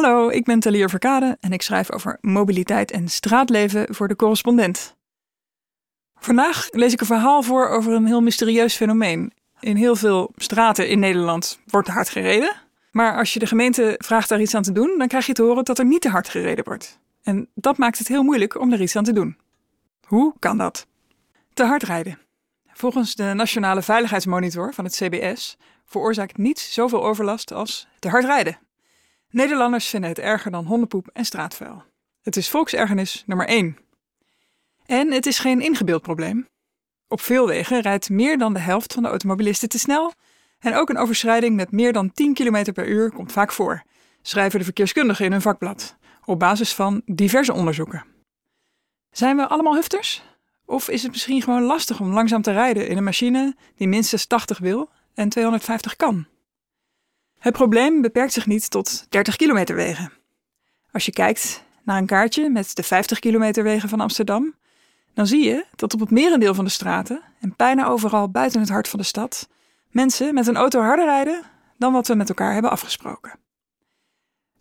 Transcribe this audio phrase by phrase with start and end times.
[0.00, 4.96] Hallo, ik ben Talia Verkade en ik schrijf over mobiliteit en straatleven voor de correspondent.
[6.14, 9.32] Vandaag lees ik een verhaal voor over een heel mysterieus fenomeen.
[9.60, 12.56] In heel veel straten in Nederland wordt hard gereden.
[12.90, 15.42] Maar als je de gemeente vraagt daar iets aan te doen, dan krijg je te
[15.42, 16.98] horen dat er niet te hard gereden wordt.
[17.22, 19.38] En dat maakt het heel moeilijk om er iets aan te doen.
[20.06, 20.86] Hoe kan dat?
[21.54, 22.18] Te hard rijden.
[22.72, 28.58] Volgens de Nationale Veiligheidsmonitor van het CBS veroorzaakt niets zoveel overlast als te hard rijden.
[29.30, 31.82] Nederlanders vinden het erger dan hondenpoep en straatvuil.
[32.22, 33.78] Het is volksergernis nummer 1.
[34.86, 36.48] En het is geen ingebeeld probleem.
[37.08, 40.12] Op veel wegen rijdt meer dan de helft van de automobilisten te snel.
[40.58, 43.82] En ook een overschrijding met meer dan 10 km per uur komt vaak voor,
[44.22, 48.04] schrijven de verkeerskundigen in hun vakblad, op basis van diverse onderzoeken.
[49.10, 50.22] Zijn we allemaal hufters?
[50.64, 54.26] Of is het misschien gewoon lastig om langzaam te rijden in een machine die minstens
[54.26, 56.26] 80 wil en 250 kan?
[57.38, 60.12] Het probleem beperkt zich niet tot 30 kilometer wegen.
[60.92, 64.54] Als je kijkt naar een kaartje met de 50 kilometer wegen van Amsterdam,
[65.14, 68.68] dan zie je dat op het merendeel van de straten en bijna overal buiten het
[68.68, 69.48] hart van de stad
[69.90, 71.42] mensen met een auto harder rijden
[71.76, 73.38] dan wat we met elkaar hebben afgesproken.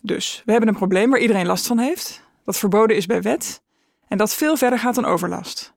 [0.02, 3.62] Dus we hebben een probleem waar iedereen last van heeft, dat verboden is bij wet
[4.08, 5.74] en dat veel verder gaat dan overlast.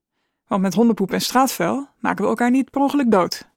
[0.46, 3.48] Want met hondenpoep en straatvuil maken we elkaar niet per ongeluk dood.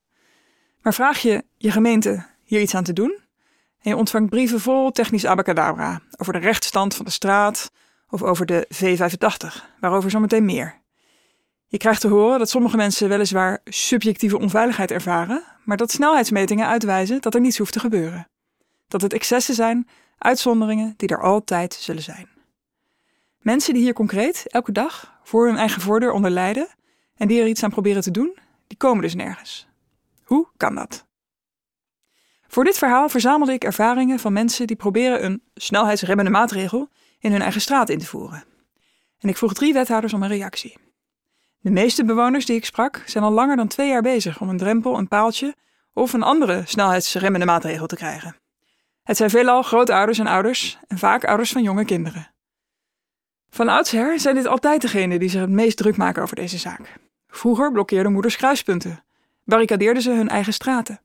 [0.81, 3.22] Maar vraag je je gemeente hier iets aan te doen?
[3.83, 7.71] En je ontvangt brieven vol technisch abacadabra over de rechtstand van de straat
[8.09, 10.81] of over de V85, waarover zometeen meer.
[11.67, 17.21] Je krijgt te horen dat sommige mensen weliswaar subjectieve onveiligheid ervaren, maar dat snelheidsmetingen uitwijzen
[17.21, 18.27] dat er niets hoeft te gebeuren.
[18.87, 22.27] Dat het excessen zijn, uitzonderingen die er altijd zullen zijn.
[23.39, 26.67] Mensen die hier concreet elke dag voor hun eigen voordeur onder lijden
[27.15, 29.67] en die er iets aan proberen te doen, die komen dus nergens.
[30.23, 31.05] Hoe kan dat?
[32.53, 37.41] Voor dit verhaal verzamelde ik ervaringen van mensen die proberen een snelheidsremmende maatregel in hun
[37.41, 38.43] eigen straat in te voeren.
[39.19, 40.77] En ik vroeg drie wethouders om een reactie.
[41.59, 44.57] De meeste bewoners die ik sprak zijn al langer dan twee jaar bezig om een
[44.57, 45.55] drempel, een paaltje
[45.93, 48.35] of een andere snelheidsremmende maatregel te krijgen.
[49.03, 52.33] Het zijn veelal grootouders en ouders en vaak ouders van jonge kinderen.
[53.49, 56.99] Van oudsher zijn dit altijd degenen die zich het meest druk maken over deze zaak.
[57.27, 59.03] Vroeger blokkeerden moeders kruispunten,
[59.43, 61.02] barricadeerden ze hun eigen straten.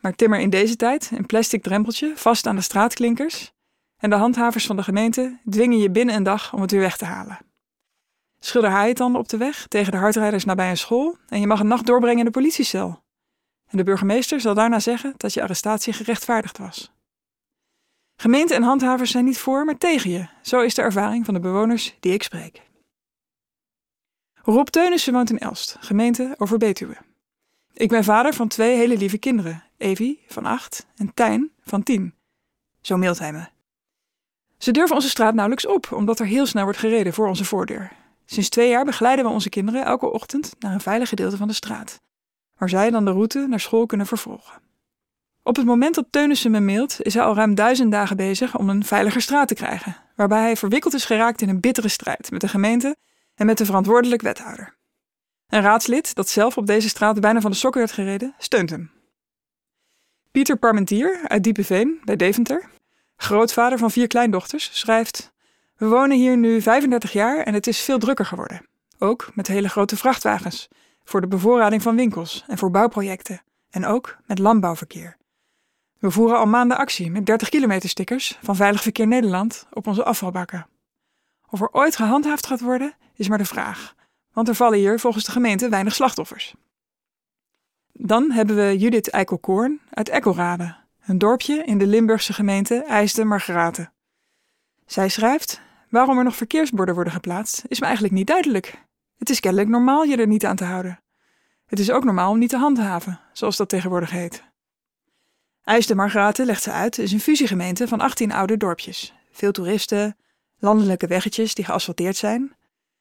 [0.00, 3.52] Maar timmer in deze tijd een plastic drempeltje vast aan de straatklinkers
[3.96, 6.96] en de handhavers van de gemeente dwingen je binnen een dag om het weer weg
[6.96, 7.38] te halen.
[8.40, 11.66] Schilder haaientanden op de weg tegen de hardrijders nabij een school en je mag een
[11.66, 13.04] nacht doorbrengen in de politiecel.
[13.66, 16.92] En de burgemeester zal daarna zeggen dat je arrestatie gerechtvaardigd was.
[18.16, 20.26] Gemeente en handhavers zijn niet voor, maar tegen je.
[20.42, 22.62] Zo is de ervaring van de bewoners die ik spreek.
[24.42, 26.96] Rob Teunissen woont in Elst, gemeente over Betuwe.
[27.72, 32.14] Ik ben vader van twee hele lieve kinderen, Evie van acht en Tijn van tien.
[32.80, 33.46] Zo mailt hij me.
[34.58, 37.92] Ze durven onze straat nauwelijks op, omdat er heel snel wordt gereden voor onze voordeur.
[38.24, 41.54] Sinds twee jaar begeleiden we onze kinderen elke ochtend naar een veilig gedeelte van de
[41.54, 42.00] straat,
[42.58, 44.62] waar zij dan de route naar school kunnen vervolgen.
[45.42, 48.68] Op het moment dat Teunissen me mailt, is hij al ruim duizend dagen bezig om
[48.68, 52.40] een veiliger straat te krijgen, waarbij hij verwikkeld is geraakt in een bittere strijd met
[52.40, 52.96] de gemeente
[53.34, 54.76] en met de verantwoordelijk wethouder.
[55.48, 58.95] Een raadslid dat zelf op deze straat bijna van de sokken werd gereden, steunt hem.
[60.36, 62.68] Pieter Parmentier uit Diepeveen bij Deventer,
[63.16, 65.32] grootvader van vier kleindochters, schrijft:
[65.76, 68.66] We wonen hier nu 35 jaar en het is veel drukker geworden.
[68.98, 70.68] Ook met hele grote vrachtwagens,
[71.04, 75.16] voor de bevoorrading van winkels en voor bouwprojecten, en ook met landbouwverkeer.
[75.98, 80.04] We voeren al maanden actie met 30 kilometer stickers van Veilig Verkeer Nederland op onze
[80.04, 80.66] afvalbakken.
[81.50, 83.94] Of er ooit gehandhaafd gaat worden, is maar de vraag,
[84.32, 86.54] want er vallen hier volgens de gemeente weinig slachtoffers.
[87.98, 90.76] Dan hebben we Judith Eikelkoorn uit Ekkelrade,
[91.06, 93.92] een dorpje in de Limburgse gemeente IJsden-Margraten.
[94.86, 98.84] Zij schrijft: Waarom er nog verkeersborden worden geplaatst, is me eigenlijk niet duidelijk.
[99.18, 101.00] Het is kennelijk normaal je er niet aan te houden.
[101.66, 104.44] Het is ook normaal om niet te handhaven, zoals dat tegenwoordig heet.
[105.62, 109.14] IJsden-Margraten, legt ze uit, is een fusiegemeente van 18 oude dorpjes.
[109.30, 110.16] Veel toeristen,
[110.58, 112.56] landelijke weggetjes die geasfalteerd zijn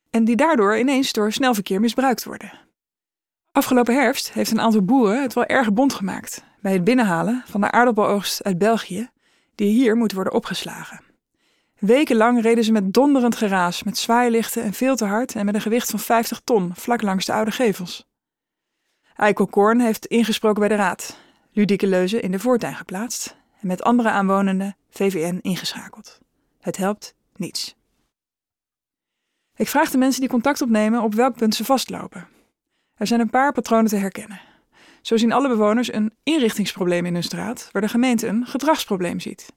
[0.09, 2.64] en die daardoor ineens door snelverkeer misbruikt worden.
[3.55, 7.61] Afgelopen herfst heeft een aantal boeren het wel erg bond gemaakt bij het binnenhalen van
[7.61, 9.09] de aardappeloogst uit België,
[9.55, 11.01] die hier moet worden opgeslagen.
[11.79, 15.61] Wekenlang reden ze met donderend geraas, met zwaailichten en veel te hard en met een
[15.61, 18.07] gewicht van 50 ton vlak langs de oude gevels.
[19.15, 21.17] Eikel Korn heeft ingesproken bij de raad,
[21.51, 26.19] ludieke leuzen in de voortuin geplaatst en met andere aanwonenden VVN ingeschakeld.
[26.59, 27.75] Het helpt niets.
[29.55, 32.34] Ik vraag de mensen die contact opnemen op welk punt ze vastlopen.
[32.95, 34.41] Er zijn een paar patronen te herkennen.
[35.01, 39.53] Zo zien alle bewoners een inrichtingsprobleem in hun straat, waar de gemeente een gedragsprobleem ziet.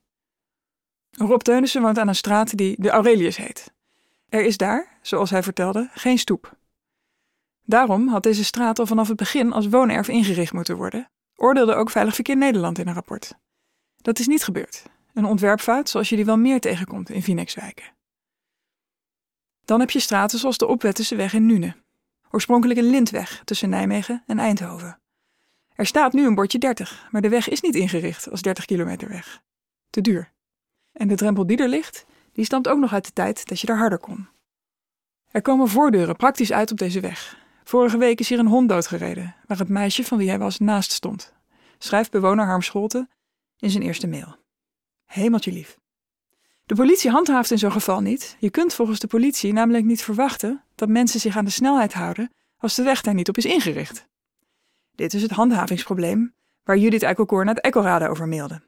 [1.11, 3.73] Rob Teunissen woont aan een straat die de Aurelius heet.
[4.29, 6.57] Er is daar, zoals hij vertelde, geen stoep.
[7.65, 11.91] Daarom had deze straat al vanaf het begin als woonerf ingericht moeten worden, oordeelde ook
[11.91, 13.35] Veilig Verkeer Nederland in een rapport.
[13.97, 14.83] Dat is niet gebeurd.
[15.15, 17.97] Een ontwerpfout zoals je die wel meer tegenkomt in Vinexwijken.
[19.65, 21.77] Dan heb je straten zoals de Opwettense weg in Nune.
[22.31, 25.01] Oorspronkelijk een lintweg tussen Nijmegen en Eindhoven.
[25.75, 29.09] Er staat nu een bordje 30, maar de weg is niet ingericht als 30 kilometer
[29.09, 29.43] weg.
[29.91, 30.33] Te duur.
[30.93, 33.67] En de drempel die er ligt, die stamt ook nog uit de tijd dat je
[33.67, 34.29] daar harder kon.
[35.31, 37.47] Er komen voordeuren praktisch uit op deze weg.
[37.65, 40.93] Vorige week is hier een hond doodgereden, waar het meisje van wie hij was naast
[40.93, 41.33] stond.
[41.79, 43.11] Schrijft bewoner Harm Scholten
[43.59, 44.37] in zijn eerste mail.
[45.05, 45.78] Hemeltje lief.
[46.69, 48.37] De politie handhaaft in zo'n geval niet.
[48.39, 52.33] Je kunt volgens de politie namelijk niet verwachten dat mensen zich aan de snelheid houden
[52.59, 54.07] als de weg daar niet op is ingericht.
[54.95, 56.35] Dit is het handhavingsprobleem
[56.65, 58.63] waar Judith Eikelkoor naar het Eckelraden over mailde.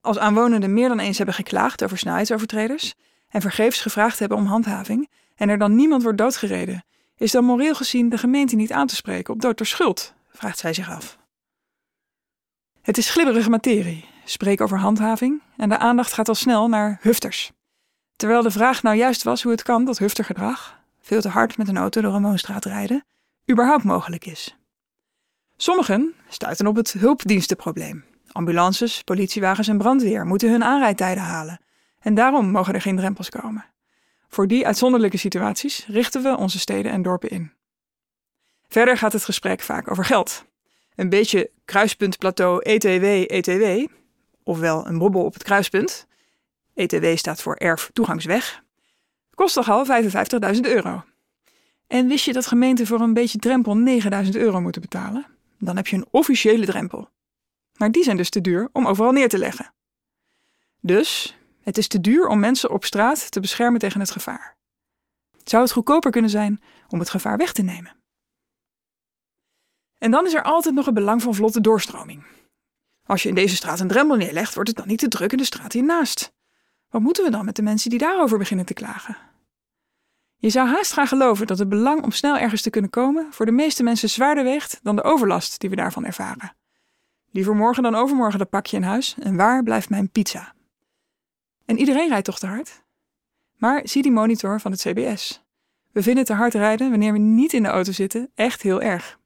[0.00, 2.94] Als aanwonenden meer dan eens hebben geklaagd over snelheidsovertreders
[3.28, 6.84] en vergeefs gevraagd hebben om handhaving en er dan niemand wordt doodgereden,
[7.16, 10.14] is dan moreel gezien de gemeente niet aan te spreken op dood door schuld?
[10.32, 11.18] vraagt zij zich af.
[12.82, 14.13] Het is glibberige materie.
[14.24, 17.52] Spreek over handhaving en de aandacht gaat al snel naar hufters.
[18.16, 21.68] Terwijl de vraag nou juist was hoe het kan dat huftergedrag, veel te hard met
[21.68, 23.04] een auto door een woonstraat rijden,
[23.50, 24.56] überhaupt mogelijk is.
[25.56, 28.04] Sommigen stuiten op het hulpdienstenprobleem.
[28.32, 31.60] Ambulances, politiewagens en brandweer moeten hun aanrijdtijden halen.
[32.00, 33.64] En daarom mogen er geen drempels komen.
[34.28, 37.52] Voor die uitzonderlijke situaties richten we onze steden en dorpen in.
[38.68, 40.44] Verder gaat het gesprek vaak over geld.
[40.94, 43.86] Een beetje kruispuntplateau ETW-ETW,
[44.44, 46.06] ofwel een bobbel op het kruispunt.
[46.74, 48.62] ETW staat voor erf toegangsweg.
[49.34, 49.86] Kost toch al
[50.54, 51.04] 55.000 euro.
[51.86, 55.26] En wist je dat gemeenten voor een beetje drempel 9000 euro moeten betalen?
[55.58, 57.08] Dan heb je een officiële drempel.
[57.76, 59.74] Maar die zijn dus te duur om overal neer te leggen.
[60.80, 64.56] Dus het is te duur om mensen op straat te beschermen tegen het gevaar.
[65.44, 67.96] Zou het goedkoper kunnen zijn om het gevaar weg te nemen?
[69.98, 72.26] En dan is er altijd nog het belang van vlotte doorstroming.
[73.06, 75.38] Als je in deze straat een drempel neerlegt, wordt het dan niet te druk in
[75.38, 76.32] de straat hiernaast.
[76.90, 79.16] Wat moeten we dan met de mensen die daarover beginnen te klagen?
[80.36, 83.46] Je zou haast gaan geloven dat het belang om snel ergens te kunnen komen voor
[83.46, 86.56] de meeste mensen zwaarder weegt dan de overlast die we daarvan ervaren.
[87.30, 90.54] Liever morgen dan overmorgen dat pakje in huis en waar blijft mijn pizza?
[91.64, 92.82] En iedereen rijdt toch te hard?
[93.56, 95.44] Maar zie die monitor van het CBS.
[95.92, 99.18] We vinden te hard rijden wanneer we niet in de auto zitten echt heel erg.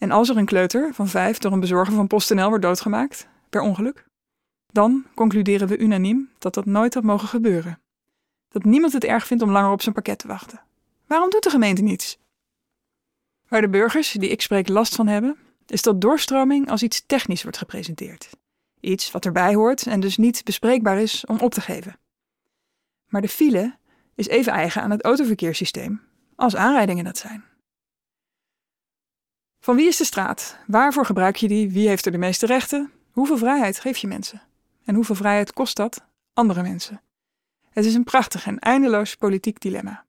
[0.00, 3.60] En als er een kleuter van vijf door een bezorger van PostNL wordt doodgemaakt, per
[3.60, 4.06] ongeluk,
[4.66, 7.80] dan concluderen we unaniem dat dat nooit had mogen gebeuren.
[8.48, 10.60] Dat niemand het erg vindt om langer op zijn pakket te wachten.
[11.06, 12.18] Waarom doet de gemeente niets?
[13.48, 17.42] Waar de burgers die ik spreek last van hebben, is dat doorstroming als iets technisch
[17.42, 18.30] wordt gepresenteerd.
[18.80, 21.98] Iets wat erbij hoort en dus niet bespreekbaar is om op te geven.
[23.06, 23.78] Maar de file
[24.14, 26.02] is even eigen aan het autoverkeerssysteem
[26.36, 27.49] als aanrijdingen dat zijn.
[29.60, 30.58] Van wie is de straat?
[30.66, 31.70] Waarvoor gebruik je die?
[31.70, 32.92] Wie heeft er de meeste rechten?
[33.10, 34.42] Hoeveel vrijheid geef je mensen?
[34.84, 37.02] En hoeveel vrijheid kost dat andere mensen?
[37.70, 40.04] Het is een prachtig en eindeloos politiek dilemma.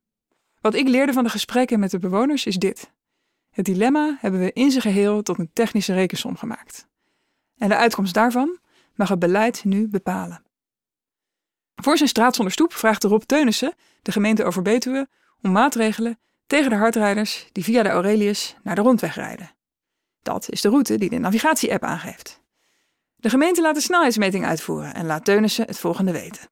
[0.62, 2.92] Wat ik leerde van de gesprekken met de bewoners is dit.
[3.50, 6.88] Het dilemma hebben we in zijn geheel tot een technische rekensom gemaakt.
[7.58, 8.60] En de uitkomst daarvan
[8.96, 10.44] mag het beleid nu bepalen.
[11.76, 15.08] Voor zijn straat zonder stoep vraagt Rob Teunissen de gemeente over Betuwe
[15.42, 16.20] om maatregelen
[16.52, 19.52] tegen de hardrijders die via de Aurelius naar de rondweg rijden.
[20.22, 22.42] Dat is de route die de navigatie-app aangeeft.
[23.16, 26.50] De gemeente laat de snelheidsmeting uitvoeren en laat Teunissen het volgende weten.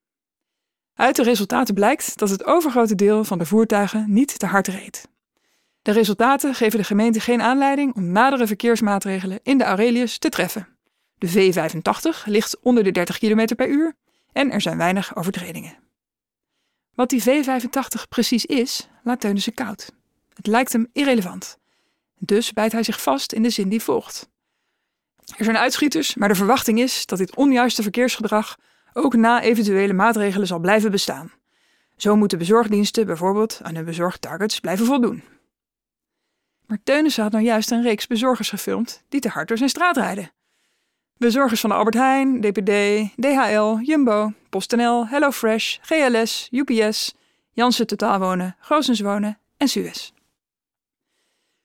[0.94, 5.08] Uit de resultaten blijkt dat het overgrote deel van de voertuigen niet te hard reed.
[5.82, 10.68] De resultaten geven de gemeente geen aanleiding om nadere verkeersmaatregelen in de Aurelius te treffen.
[11.18, 13.96] De V85 ligt onder de 30 km per uur
[14.32, 15.89] en er zijn weinig overtredingen.
[17.00, 19.92] Wat die V85 precies is, laat Teunissen koud.
[20.34, 21.58] Het lijkt hem irrelevant.
[22.18, 24.30] Dus bijt hij zich vast in de zin die volgt.
[25.38, 28.58] Er zijn uitschieters, maar de verwachting is dat dit onjuiste verkeersgedrag
[28.94, 31.32] ook na eventuele maatregelen zal blijven bestaan.
[31.98, 35.24] Zo moeten bezorgdiensten bijvoorbeeld aan hun bezorgtargets blijven voldoen.
[36.66, 39.98] Maar Teunissen had nou juist een reeks bezorgers gefilmd die te hard door zijn straat
[39.98, 40.32] rijden.
[41.20, 42.72] Bezorgers van de Albert Heijn, DPD,
[43.16, 47.16] DHL, Jumbo, PostNL, HelloFresh, GLS, UPS,
[47.52, 48.56] Janssen Totaalwonen,
[49.02, 50.12] Wonen en Suez.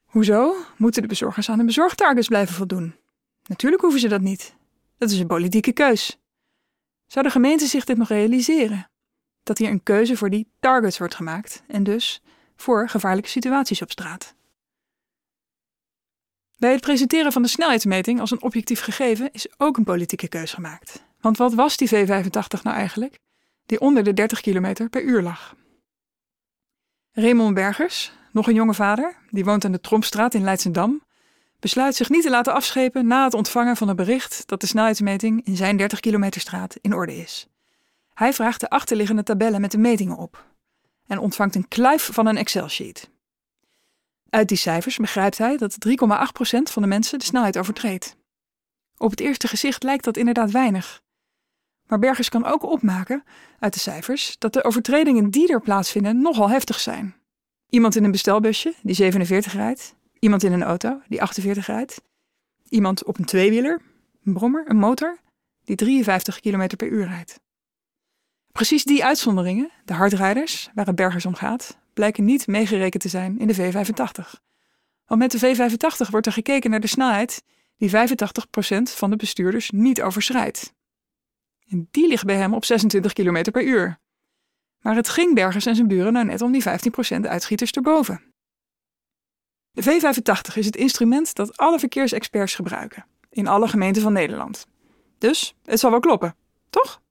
[0.04, 2.94] Hoezo moeten de bezorgers aan hun bezorgtargets blijven voldoen?
[3.46, 4.54] Natuurlijk hoeven ze dat niet.
[4.98, 6.18] Dat is een politieke keus.
[7.06, 8.90] Zou de gemeente zich dit nog realiseren?
[9.42, 12.22] Dat hier een keuze voor die targets wordt gemaakt en dus
[12.56, 14.34] voor gevaarlijke situaties op straat.
[16.64, 20.52] Bij het presenteren van de snelheidsmeting als een objectief gegeven is ook een politieke keus
[20.52, 21.04] gemaakt.
[21.20, 23.18] Want wat was die V85 nou eigenlijk?
[23.66, 25.54] die onder de 30 km per uur lag.
[27.12, 31.02] Raymond Bergers, nog een jonge vader, die woont aan de Trompstraat in Leidsendam,
[31.60, 35.46] besluit zich niet te laten afschepen na het ontvangen van een bericht dat de snelheidsmeting
[35.46, 37.48] in zijn 30 kilometer straat in orde is.
[38.14, 40.44] Hij vraagt de achterliggende tabellen met de metingen op
[41.06, 43.12] en ontvangt een kluif van een Excel-sheet.
[44.34, 45.94] Uit die cijfers begrijpt hij dat 3,8%
[46.62, 48.16] van de mensen de snelheid overtreedt.
[48.96, 51.02] Op het eerste gezicht lijkt dat inderdaad weinig.
[51.86, 53.24] Maar Bergers kan ook opmaken
[53.58, 57.14] uit de cijfers dat de overtredingen die er plaatsvinden nogal heftig zijn.
[57.68, 62.02] Iemand in een bestelbusje die 47 rijdt, iemand in een auto die 48 rijdt,
[62.68, 63.80] iemand op een tweewieler,
[64.24, 65.18] een brommer, een motor
[65.64, 67.40] die 53 km per uur rijdt.
[68.52, 73.38] Precies die uitzonderingen, de hardrijders, waar het Bergers om gaat, blijken niet meegerekend te zijn
[73.38, 74.40] in de V85.
[75.06, 77.42] Want met de V85 wordt er gekeken naar de snelheid
[77.76, 77.94] die 85%
[78.82, 80.72] van de bestuurders niet overschrijdt.
[81.68, 83.98] En die ligt bij hem op 26 km per uur.
[84.80, 88.34] Maar het ging Bergers en zijn buren nou net om die 15% uitschieters erboven.
[89.70, 94.66] De V85 is het instrument dat alle verkeersexperts gebruiken, in alle gemeenten van Nederland.
[95.18, 96.36] Dus het zal wel kloppen,
[96.70, 97.02] toch?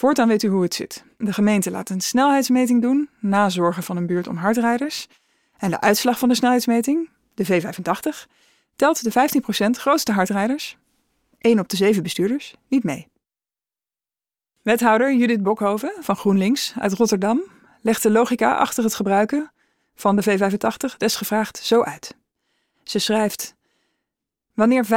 [0.00, 1.04] Voortaan weet u hoe het zit.
[1.18, 5.08] De gemeente laat een snelheidsmeting doen, na zorgen van een buurt om hardrijders.
[5.56, 8.30] En de uitslag van de snelheidsmeting, de V85,
[8.76, 10.76] telt de 15% grootste hardrijders,
[11.38, 13.08] 1 op de 7 bestuurders, niet mee.
[14.62, 17.42] Wethouder Judith Bokhoven van GroenLinks uit Rotterdam
[17.80, 19.52] legt de logica achter het gebruiken
[19.94, 22.16] van de V85 desgevraagd zo uit.
[22.82, 23.54] Ze schrijft:
[24.54, 24.88] Wanneer 85%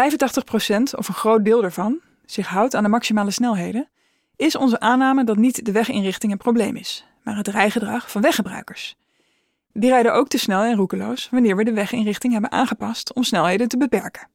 [0.96, 3.88] of een groot deel ervan zich houdt aan de maximale snelheden,
[4.36, 8.96] is onze aanname dat niet de weginrichting een probleem is, maar het rijgedrag van weggebruikers.
[9.74, 13.68] Die rijden ook te snel en roekeloos wanneer we de weginrichting hebben aangepast om snelheden
[13.68, 14.28] te beperken.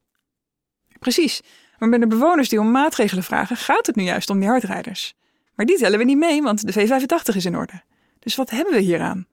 [0.99, 1.41] Precies,
[1.79, 5.15] maar bij de bewoners die om maatregelen vragen gaat het nu juist om die hardrijders.
[5.55, 7.83] Maar die tellen we niet mee, want de V85 is in orde.
[8.19, 9.27] Dus wat hebben we hieraan?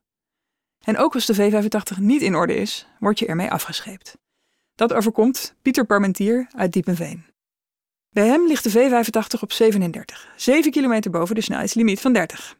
[0.84, 4.18] En ook als de V85 niet in orde is, word je ermee afgescheept.
[4.76, 7.35] Dat overkomt Pieter Parmentier uit Diepenveen.
[8.16, 12.58] Bij hem ligt de V85 op 37, 7 kilometer boven de snelheidslimiet van 30.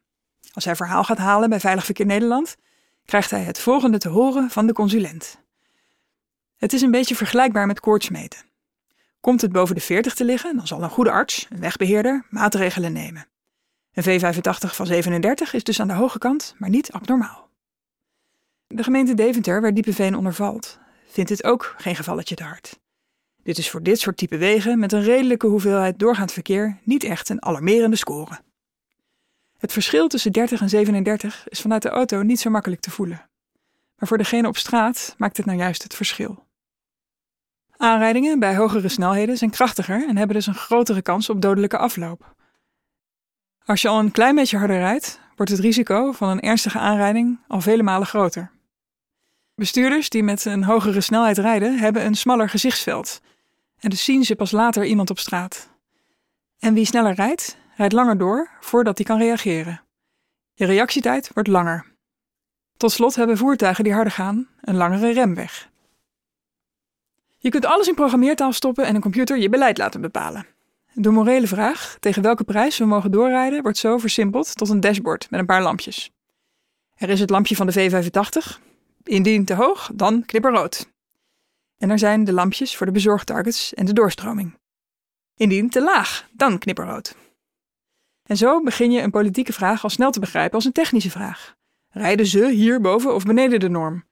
[0.54, 2.56] Als hij verhaal gaat halen bij Veilig Verkeer Nederland,
[3.06, 5.40] krijgt hij het volgende te horen van de consulent.
[6.58, 8.40] Het is een beetje vergelijkbaar met koortsmeten.
[9.20, 12.94] Komt het boven de 40 te liggen, dan zal een goede arts, een wegbeheerder, maatregelen
[12.94, 13.28] nemen.
[13.94, 17.50] Een V85 van 37 is dus aan de hoge kant, maar niet abnormaal.
[18.68, 22.84] De gemeente Deventer, waar Diepeveen onder valt, vindt het ook geen gevalletje te hard.
[23.46, 27.30] Dit is voor dit soort type wegen met een redelijke hoeveelheid doorgaand verkeer niet echt
[27.30, 28.40] een alarmerende score.
[29.58, 33.30] Het verschil tussen 30 en 37 is vanuit de auto niet zo makkelijk te voelen.
[33.98, 36.46] Maar voor degene op straat maakt het nou juist het verschil.
[37.78, 42.36] Aanrijdingen bij hogere snelheden zijn krachtiger en hebben dus een grotere kans op dodelijke afloop.
[43.66, 47.40] Als je al een klein beetje harder rijdt, wordt het risico van een ernstige aanrijding
[47.48, 48.52] al vele malen groter.
[49.56, 53.22] Bestuurders die met een hogere snelheid rijden, hebben een smaller gezichtsveld
[53.86, 55.70] en dus zien ze pas later iemand op straat.
[56.60, 59.82] En wie sneller rijdt, rijdt langer door voordat hij kan reageren.
[60.54, 61.86] Je reactietijd wordt langer.
[62.78, 65.70] Tot slot hebben voertuigen die harder gaan een langere remweg.
[67.38, 70.46] Je kunt alles in programmeertaal stoppen en een computer je beleid laten bepalen.
[70.94, 75.30] De morele vraag, tegen welke prijs we mogen doorrijden, wordt zo versimpeld tot een dashboard
[75.30, 76.12] met een paar lampjes.
[76.96, 78.60] Er is het lampje van de V85.
[79.04, 80.94] Indien te hoog, dan knipperrood.
[81.78, 84.58] En er zijn de lampjes voor de bezorgtargets en de doorstroming.
[85.36, 87.16] Indien te laag, dan knipperrood.
[88.24, 91.56] En zo begin je een politieke vraag al snel te begrijpen als een technische vraag.
[91.90, 94.04] Rijden ze hier boven of beneden de norm?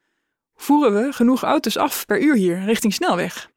[0.55, 3.51] Voeren we genoeg auto's af per uur hier richting snelweg?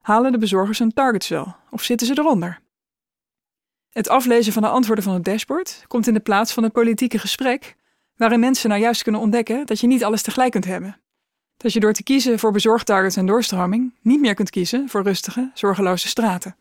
[0.00, 2.60] Halen de bezorgers hun targets wel of zitten ze eronder?
[3.88, 7.18] Het aflezen van de antwoorden van het dashboard komt in de plaats van het politieke
[7.18, 7.76] gesprek,
[8.16, 11.00] waarin mensen nou juist kunnen ontdekken dat je niet alles tegelijk kunt hebben.
[11.58, 15.50] Dat je door te kiezen voor bezorgtargets en doorstroming niet meer kunt kiezen voor rustige,
[15.54, 16.56] zorgeloze straten.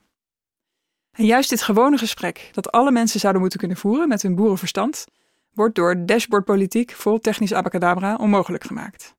[1.12, 5.06] En juist dit gewone gesprek, dat alle mensen zouden moeten kunnen voeren met hun boerenverstand,
[5.54, 9.16] wordt door dashboardpolitiek vol technisch abacadabra onmogelijk gemaakt.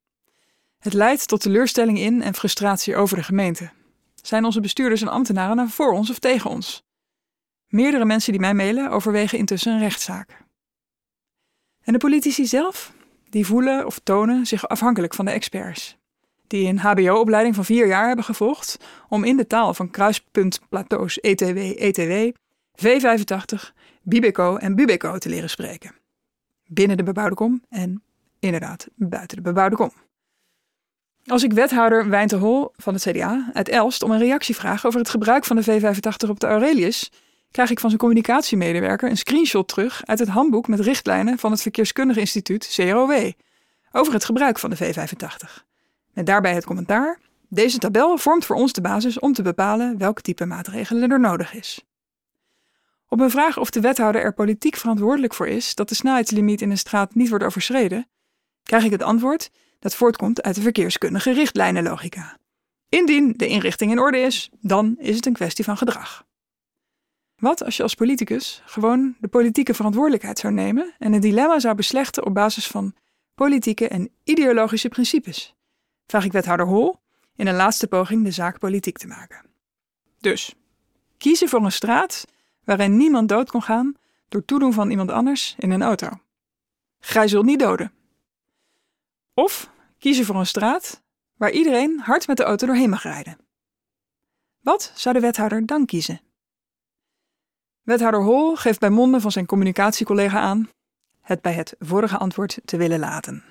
[0.79, 3.71] Het leidt tot teleurstelling in en frustratie over de gemeente.
[4.23, 6.83] Zijn onze bestuurders en ambtenaren nou voor ons of tegen ons?
[7.69, 10.45] Meerdere mensen die mij mailen overwegen intussen een rechtszaak.
[11.83, 12.93] En de politici zelf?
[13.31, 15.99] Die voelen of tonen zich afhankelijk van de experts
[16.49, 18.77] die een HBO-opleiding van vier jaar hebben gevolgd
[19.09, 22.33] om in de taal van kruispuntplateaus ETW, ETW,
[22.85, 25.95] V85, Bibeco en Bubeco te leren spreken.
[26.67, 28.03] Binnen de bebouwde kom en
[28.39, 29.93] inderdaad buiten de bebouwde kom.
[31.27, 34.99] Als ik wethouder Wijnte Hol van het CDA uit Elst om een reactie vraag over
[34.99, 37.11] het gebruik van de V85 op de Aurelius,
[37.51, 41.63] krijg ik van zijn communicatiemedewerker een screenshot terug uit het handboek met richtlijnen van het
[41.63, 43.31] Verkeerskundige Instituut CROW
[43.93, 45.63] over het gebruik van de V85.
[46.13, 50.21] Met daarbij het commentaar: deze tabel vormt voor ons de basis om te bepalen welk
[50.21, 51.83] type maatregelen er nodig is.
[53.09, 56.71] Op een vraag of de wethouder er politiek verantwoordelijk voor is dat de snelheidslimiet in
[56.71, 58.09] een straat niet wordt overschreden,
[58.63, 62.39] krijg ik het antwoord dat voortkomt uit de verkeerskundige richtlijnenlogica.
[62.89, 66.27] Indien de inrichting in orde is, dan is het een kwestie van gedrag.
[67.39, 71.75] Wat als je als politicus gewoon de politieke verantwoordelijkheid zou nemen en een dilemma zou
[71.75, 72.95] beslechten op basis van
[73.35, 75.55] politieke en ideologische principes?
[76.07, 77.01] Vraag ik wethouder Hol
[77.37, 79.45] in een laatste poging de zaak politiek te maken.
[80.21, 80.55] Dus,
[81.19, 82.25] kiezen voor een straat
[82.65, 83.95] waarin niemand dood kon gaan
[84.29, 86.09] door toedoen van iemand anders in een auto.
[87.01, 87.93] Gij zult niet doden.
[89.35, 91.03] Of kiezen voor een straat
[91.37, 93.39] waar iedereen hard met de auto doorheen mag rijden.
[94.61, 96.21] Wat zou de wethouder dan kiezen?
[97.89, 100.69] Wethouder Hol geeft bij monden van zijn communicatiecollega aan
[101.21, 103.45] het bij het vorige antwoord te willen laten.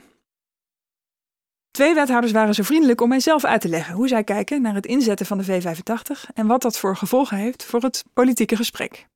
[1.72, 4.74] Twee wethouders waren zo vriendelijk om mij zelf uit te leggen hoe zij kijken naar
[4.74, 9.08] het inzetten van de V85 en wat dat voor gevolgen heeft voor het politieke gesprek.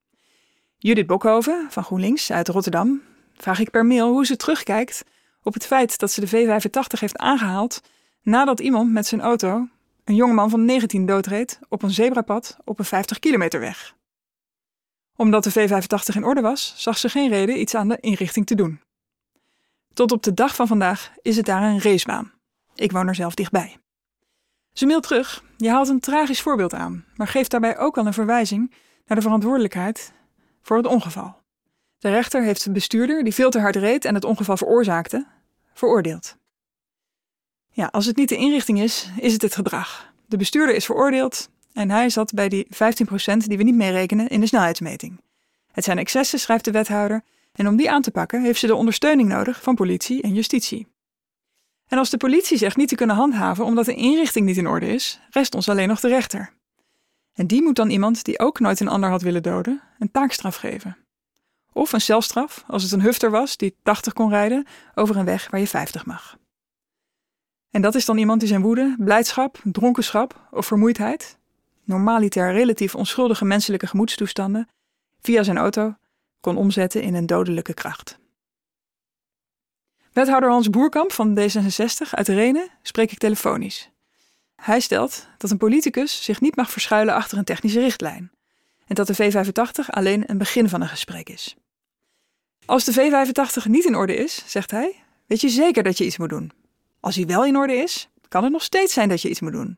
[0.77, 3.01] Judith Bokhoven van GroenLinks uit Rotterdam
[3.33, 5.03] vraag ik per mail hoe ze terugkijkt
[5.43, 7.81] op het feit dat ze de V85 heeft aangehaald
[8.21, 9.67] nadat iemand met zijn auto
[10.03, 13.99] een jongeman van 19 doodreed op een zebrapad op een 50 kilometer weg.
[15.15, 18.55] Omdat de V85 in orde was, zag ze geen reden iets aan de inrichting te
[18.55, 18.81] doen.
[19.93, 22.31] Tot op de dag van vandaag is het daar een racebaan.
[22.75, 23.77] Ik woon er zelf dichtbij.
[24.73, 28.13] Ze mailt terug: Je haalt een tragisch voorbeeld aan, maar geeft daarbij ook al een
[28.13, 28.73] verwijzing
[29.05, 30.13] naar de verantwoordelijkheid
[30.61, 31.39] voor het ongeval.
[31.97, 35.27] De rechter heeft de bestuurder, die veel te hard reed en het ongeval veroorzaakte,
[35.73, 36.37] veroordeeld.
[37.69, 40.13] Ja, als het niet de inrichting is, is het het gedrag.
[40.25, 42.67] De bestuurder is veroordeeld en hij zat bij die 15%
[43.37, 45.21] die we niet meerekenen in de snelheidsmeting.
[45.71, 48.75] Het zijn excessen, schrijft de wethouder, en om die aan te pakken heeft ze de
[48.75, 50.87] ondersteuning nodig van politie en justitie.
[51.87, 54.87] En als de politie zegt niet te kunnen handhaven omdat de inrichting niet in orde
[54.87, 56.53] is, rest ons alleen nog de rechter.
[57.33, 60.55] En die moet dan iemand die ook nooit een ander had willen doden, een taakstraf
[60.55, 60.97] geven.
[61.73, 64.65] Of een celstraf, als het een hufter was die 80 kon rijden
[64.95, 66.37] over een weg waar je 50 mag.
[67.69, 71.37] En dat is dan iemand die zijn woede, blijdschap, dronkenschap of vermoeidheid,
[71.83, 74.69] normaliter relatief onschuldige menselijke gemoedstoestanden,
[75.21, 75.95] via zijn auto
[76.39, 78.19] kon omzetten in een dodelijke kracht.
[80.13, 83.89] Wethouder Hans Boerkamp van D66 uit Renen spreek ik telefonisch.
[84.55, 88.31] Hij stelt dat een politicus zich niet mag verschuilen achter een technische richtlijn
[88.87, 91.55] en dat de V85 alleen een begin van een gesprek is.
[92.65, 96.17] Als de V85 niet in orde is, zegt hij, weet je zeker dat je iets
[96.17, 96.51] moet doen.
[96.99, 99.51] Als hij wel in orde is, kan het nog steeds zijn dat je iets moet
[99.51, 99.77] doen.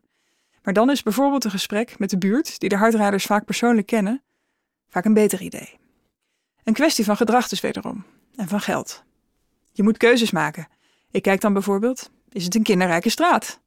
[0.64, 4.24] Maar dan is bijvoorbeeld een gesprek met de buurt, die de hardrijders vaak persoonlijk kennen,
[4.88, 5.80] vaak een beter idee.
[6.64, 9.04] Een kwestie van gedrag dus wederom, en van geld.
[9.72, 10.68] Je moet keuzes maken.
[11.12, 13.62] Ik kijk dan bijvoorbeeld, is het een kinderrijke straat?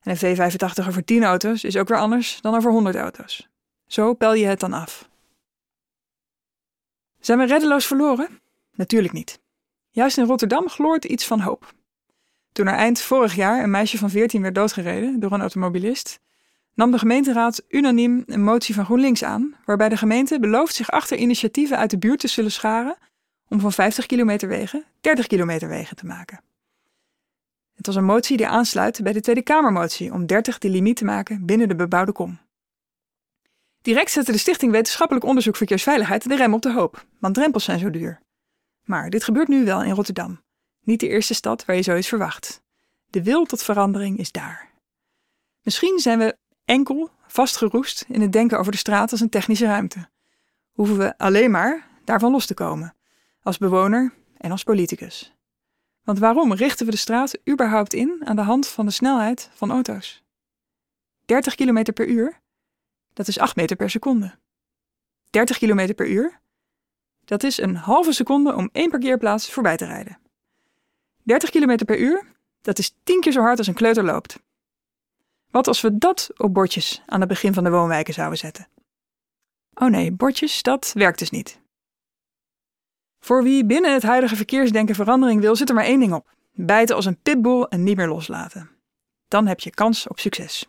[0.00, 3.48] En een V85 over 10 auto's is ook weer anders dan over 100 auto's.
[3.86, 5.08] Zo pel je het dan af.
[7.20, 8.40] Zijn we reddeloos verloren?
[8.72, 9.40] Natuurlijk niet.
[9.90, 11.74] Juist in Rotterdam gloort iets van hoop.
[12.52, 16.20] Toen er eind vorig jaar een meisje van 14 werd doodgereden door een automobilist,
[16.78, 21.16] nam de gemeenteraad unaniem een motie van GroenLinks aan, waarbij de gemeente belooft zich achter
[21.16, 22.96] initiatieven uit de buurt te zullen scharen
[23.48, 26.40] om van 50 kilometer wegen 30 kilometer wegen te maken.
[27.74, 31.04] Het was een motie die aansluit bij de Tweede Kamermotie om 30 de limiet te
[31.04, 32.38] maken binnen de bebouwde kom.
[33.82, 37.78] Direct zette de Stichting Wetenschappelijk Onderzoek Verkeersveiligheid de rem op de hoop, want drempels zijn
[37.78, 38.20] zo duur.
[38.84, 40.40] Maar dit gebeurt nu wel in Rotterdam,
[40.84, 42.62] niet de eerste stad waar je zoiets verwacht.
[43.06, 44.72] De wil tot verandering is daar.
[45.62, 46.36] Misschien zijn we
[46.68, 50.08] enkel vastgeroest in het denken over de straat als een technische ruimte.
[50.72, 52.94] Hoeven we alleen maar daarvan los te komen,
[53.42, 55.34] als bewoner en als politicus.
[56.02, 59.70] Want waarom richten we de straat überhaupt in aan de hand van de snelheid van
[59.70, 60.22] auto's?
[61.24, 62.40] 30 km per uur?
[63.12, 64.38] Dat is 8 meter per seconde.
[65.30, 66.40] 30 km per uur?
[67.24, 70.18] Dat is een halve seconde om één parkeerplaats voorbij te rijden.
[71.22, 72.24] 30 km per uur?
[72.62, 74.38] Dat is 10 keer zo hard als een kleuter loopt.
[75.50, 78.68] Wat als we dat op bordjes aan het begin van de woonwijken zouden zetten?
[79.74, 81.60] Oh nee, bordjes, dat werkt dus niet.
[83.20, 86.96] Voor wie binnen het huidige verkeersdenken verandering wil, zit er maar één ding op: bijten
[86.96, 88.70] als een pitbull en niet meer loslaten.
[89.28, 90.66] Dan heb je kans op succes.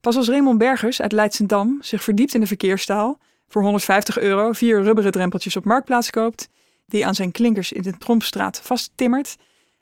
[0.00, 4.82] Pas als Raymond Bergers uit Leidsendam zich verdiept in de verkeerstaal, voor 150 euro vier
[4.82, 6.48] rubberen drempeltjes op marktplaats koopt,
[6.86, 9.36] die aan zijn klinkers in de Trompstraat vasttimmert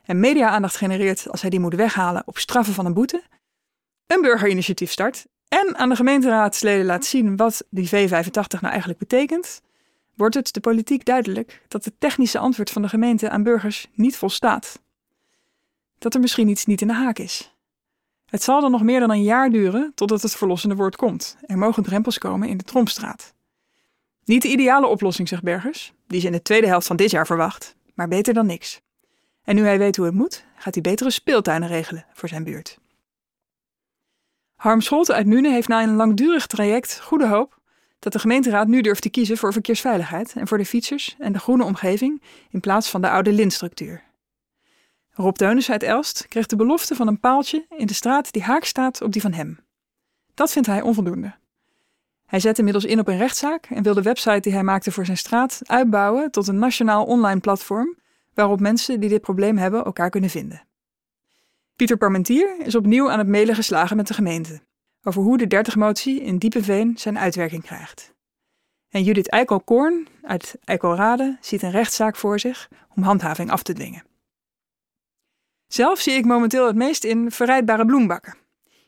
[0.04, 3.22] en media-aandacht genereert als hij die moet weghalen op straffen van een boete,
[4.06, 9.60] een burgerinitiatief start en aan de gemeenteraadsleden laat zien wat die V85 nou eigenlijk betekent,
[10.14, 14.16] wordt het de politiek duidelijk dat het technische antwoord van de gemeente aan burgers niet
[14.16, 14.80] volstaat.
[15.98, 17.54] Dat er misschien iets niet in de haak is.
[18.26, 21.36] Het zal dan nog meer dan een jaar duren totdat het verlossende woord komt.
[21.46, 23.34] Er mogen drempels komen in de Tromstraat.
[24.24, 27.26] Niet de ideale oplossing, zegt Bergers, die ze in de tweede helft van dit jaar
[27.26, 28.80] verwacht, maar beter dan niks.
[29.42, 32.78] En nu hij weet hoe het moet, gaat hij betere speeltuinen regelen voor zijn buurt.
[34.66, 37.58] Harm Scholte uit Nune heeft na een langdurig traject goede hoop
[37.98, 41.38] dat de gemeenteraad nu durft te kiezen voor verkeersveiligheid en voor de fietsers en de
[41.38, 44.02] groene omgeving in plaats van de oude lintstructuur.
[45.10, 48.64] Rob Teunissen uit Elst kreeg de belofte van een paaltje in de straat die haak
[48.64, 49.58] staat op die van hem.
[50.34, 51.34] Dat vindt hij onvoldoende.
[52.26, 55.04] Hij zet inmiddels in op een rechtszaak en wil de website die hij maakte voor
[55.04, 57.96] zijn straat uitbouwen tot een nationaal online platform
[58.34, 60.62] waarop mensen die dit probleem hebben elkaar kunnen vinden.
[61.76, 64.60] Pieter Parmentier is opnieuw aan het mailen geslagen met de gemeente
[65.02, 68.14] over hoe de 30-motie in Diepeveen zijn uitwerking krijgt.
[68.88, 74.04] En Judith Eikelkoorn uit Eikelrade ziet een rechtszaak voor zich om handhaving af te dwingen.
[75.66, 78.36] Zelf zie ik momenteel het meest in verrijdbare bloembakken.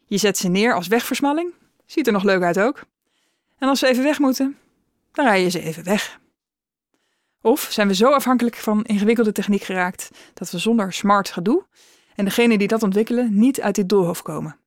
[0.04, 1.54] Je zet ze neer als wegversmalling,
[1.86, 2.84] ziet er nog leuk uit ook.
[3.58, 4.58] En als ze even weg moeten,
[5.12, 6.20] dan rij je ze even weg.
[7.42, 11.66] Of zijn we zo afhankelijk van ingewikkelde techniek geraakt dat we zonder smart gedoe
[12.18, 14.58] en degenen die dat ontwikkelen niet uit dit doolhof komen.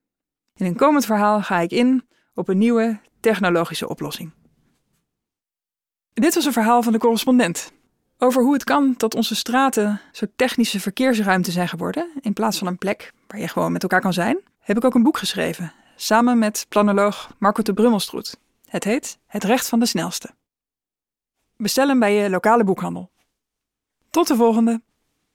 [0.54, 4.30] In een komend verhaal ga ik in op een nieuwe technologische oplossing.
[6.12, 7.72] Dit was een verhaal van de correspondent.
[8.18, 12.66] Over hoe het kan dat onze straten zo technische verkeersruimte zijn geworden, in plaats van
[12.66, 15.72] een plek waar je gewoon met elkaar kan zijn, heb ik ook een boek geschreven,
[15.96, 18.38] samen met planoloog Marco de Brummelstroet.
[18.64, 20.30] Het heet Het Recht van de Snelste.
[21.56, 23.10] Bestel hem bij je lokale boekhandel.
[24.10, 24.82] Tot de volgende!